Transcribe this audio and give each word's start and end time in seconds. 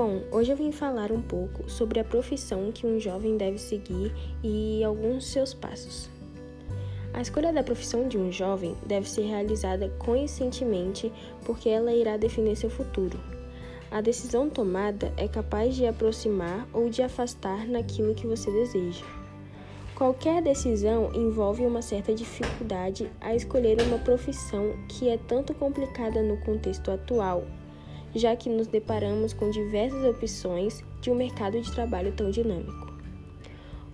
Bom, 0.00 0.22
hoje 0.30 0.52
eu 0.52 0.56
vim 0.56 0.70
falar 0.70 1.10
um 1.10 1.20
pouco 1.20 1.68
sobre 1.68 1.98
a 1.98 2.04
profissão 2.04 2.70
que 2.70 2.86
um 2.86 3.00
jovem 3.00 3.36
deve 3.36 3.58
seguir 3.58 4.14
e 4.44 4.84
alguns 4.84 5.26
seus 5.26 5.52
passos. 5.52 6.08
A 7.12 7.20
escolha 7.20 7.52
da 7.52 7.64
profissão 7.64 8.06
de 8.06 8.16
um 8.16 8.30
jovem 8.30 8.76
deve 8.86 9.10
ser 9.10 9.22
realizada 9.22 9.88
conscientemente 9.98 11.12
porque 11.44 11.68
ela 11.68 11.92
irá 11.92 12.16
definir 12.16 12.54
seu 12.54 12.70
futuro. 12.70 13.18
A 13.90 14.00
decisão 14.00 14.48
tomada 14.48 15.12
é 15.16 15.26
capaz 15.26 15.74
de 15.74 15.84
aproximar 15.84 16.68
ou 16.72 16.88
de 16.88 17.02
afastar 17.02 17.66
naquilo 17.66 18.14
que 18.14 18.24
você 18.24 18.52
deseja. 18.52 19.04
Qualquer 19.96 20.40
decisão 20.40 21.10
envolve 21.12 21.66
uma 21.66 21.82
certa 21.82 22.14
dificuldade 22.14 23.10
a 23.20 23.34
escolher 23.34 23.82
uma 23.82 23.98
profissão 23.98 24.76
que 24.88 25.08
é 25.08 25.18
tanto 25.18 25.52
complicada 25.54 26.22
no 26.22 26.36
contexto 26.36 26.88
atual, 26.88 27.44
já 28.14 28.34
que 28.36 28.48
nos 28.48 28.66
deparamos 28.66 29.32
com 29.32 29.50
diversas 29.50 30.04
opções 30.04 30.82
de 31.00 31.10
um 31.10 31.14
mercado 31.14 31.60
de 31.60 31.70
trabalho 31.72 32.12
tão 32.12 32.30
dinâmico. 32.30 32.92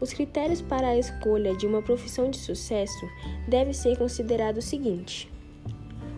Os 0.00 0.12
critérios 0.12 0.60
para 0.60 0.88
a 0.88 0.98
escolha 0.98 1.54
de 1.54 1.66
uma 1.66 1.80
profissão 1.80 2.28
de 2.28 2.36
sucesso 2.36 3.08
devem 3.46 3.72
ser 3.72 3.96
considerados 3.96 4.64
o 4.64 4.68
seguinte: 4.68 5.30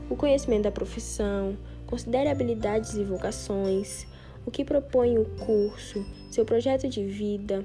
o 0.08 0.16
conhecimento 0.16 0.62
da 0.62 0.70
profissão, 0.70 1.56
considere 1.86 2.28
habilidades 2.28 2.94
e 2.94 3.04
vocações, 3.04 4.06
o 4.46 4.50
que 4.50 4.64
propõe 4.64 5.18
o 5.18 5.24
curso, 5.24 6.04
seu 6.30 6.44
projeto 6.44 6.88
de 6.88 7.04
vida, 7.04 7.64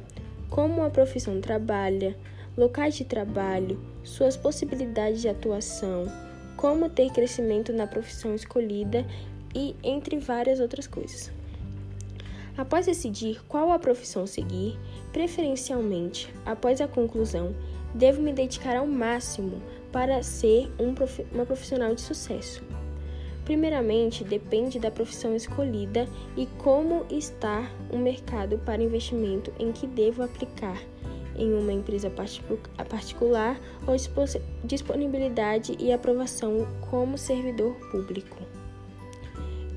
como 0.50 0.84
a 0.84 0.90
profissão 0.90 1.40
trabalha, 1.40 2.16
locais 2.58 2.96
de 2.96 3.06
trabalho, 3.06 3.80
suas 4.04 4.36
possibilidades 4.36 5.22
de 5.22 5.30
atuação, 5.30 6.06
como 6.58 6.90
ter 6.90 7.10
crescimento 7.12 7.72
na 7.72 7.88
profissão 7.88 8.36
escolhida 8.36 9.06
e 9.54 9.76
entre 9.84 10.18
várias 10.18 10.60
outras 10.60 10.88
coisas. 10.88 11.32
Após 12.58 12.86
decidir 12.86 13.42
qual 13.48 13.72
a 13.72 13.80
profissão 13.80 14.28
seguir, 14.28 14.78
preferencialmente 15.14 16.34
após 16.46 16.82
a 16.82 16.88
conclusão, 16.88 17.56
devo 17.94 18.22
me 18.22 18.34
dedicar 18.34 18.76
ao 18.76 18.86
máximo 18.86 19.62
para 19.92 20.22
ser 20.22 20.70
um 20.78 20.94
prof... 20.94 21.26
uma 21.34 21.46
profissional 21.46 21.96
de 21.96 22.02
sucesso. 22.02 22.64
Primeiramente, 23.46 24.24
depende 24.24 24.78
da 24.78 24.92
profissão 24.92 25.36
escolhida 25.36 26.08
e 26.38 26.46
como 26.58 27.06
está 27.10 27.72
o 27.92 27.98
mercado 27.98 28.60
para 28.60 28.84
investimento 28.84 29.52
em 29.58 29.72
que 29.72 29.88
devo 29.88 30.22
aplicar 30.22 30.80
em 31.36 31.54
uma 31.54 31.72
empresa 31.72 32.12
particular 32.90 33.60
ou 33.88 33.96
disponibilidade 34.64 35.76
e 35.80 35.92
aprovação 35.92 36.68
como 36.92 37.18
servidor 37.18 37.74
público. 37.90 38.49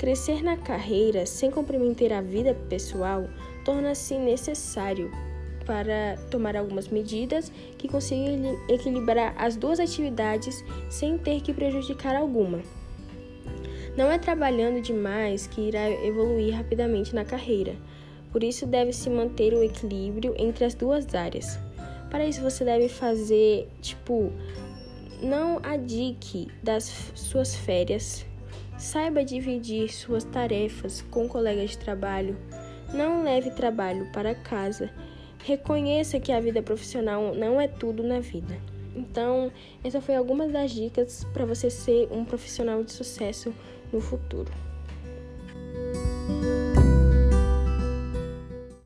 Crescer 0.03 0.43
na 0.43 0.57
carreira 0.57 1.25
sem 1.25 1.49
comprometer 1.49 2.13
a 2.13 2.21
vida 2.21 2.57
pessoal 2.69 3.31
torna-se 3.65 4.19
necessário 4.19 5.13
para 5.65 6.17
tomar 6.29 6.57
algumas 6.57 6.89
medidas 6.89 7.53
que 7.79 7.87
consigam 7.87 8.59
equilibrar 8.69 9.33
as 9.39 9.55
duas 9.55 9.79
atividades 9.79 10.65
sem 10.91 11.17
ter 11.17 11.41
que 11.41 11.55
prejudicar 11.55 12.17
alguma. 12.17 12.63
Não 13.97 14.11
é 14.11 14.19
trabalhando 14.19 14.83
demais 14.83 15.47
que 15.47 15.61
irá 15.69 15.89
evoluir 15.89 16.53
rapidamente 16.53 17.15
na 17.15 17.25
carreira, 17.25 17.77
por 18.33 18.43
isso 18.43 18.67
deve-se 18.67 19.09
manter 19.09 19.55
o 19.55 19.63
equilíbrio 19.63 20.35
entre 20.37 20.65
as 20.65 20.75
duas 20.75 21.15
áreas. 21.15 21.61
Para 22.11 22.27
isso, 22.27 22.41
você 22.41 22.65
deve 22.65 22.89
fazer, 22.89 23.69
tipo, 23.81 24.33
não 25.23 25.61
adique 25.63 26.49
das 26.61 27.13
suas 27.15 27.55
férias 27.55 28.27
Saiba 28.79 29.25
dividir 29.25 29.93
suas 29.93 30.25
tarefas 30.25 31.03
com 31.11 31.29
colegas 31.29 31.71
de 31.71 31.79
trabalho. 31.79 32.37
Não 32.93 33.23
leve 33.23 33.51
trabalho 33.51 34.11
para 34.13 34.35
casa. 34.35 34.91
Reconheça 35.45 36.21
que 36.21 36.33
a 36.33 36.41
vida 36.41 36.63
profissional 36.63 37.35
não 37.35 37.61
é 37.61 37.69
tudo 37.69 38.03
na 38.03 38.21
vida. 38.21 38.57
Então, 38.95 39.51
essas 39.83 40.05
foram 40.05 40.19
algumas 40.19 40.53
das 40.53 40.71
dicas 40.71 41.25
para 41.33 41.47
você 41.47 41.71
ser 41.71 42.09
um 42.11 42.25
profissional 42.25 42.83
de 42.83 42.93
sucesso 42.93 43.53
no 43.93 44.01
futuro. 44.01 44.51